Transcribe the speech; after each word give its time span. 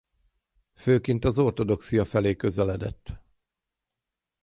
Főként 0.73 1.25
az 1.25 1.39
ortodoxia 1.39 2.05
felé 2.05 2.35
közeledett. 2.35 3.19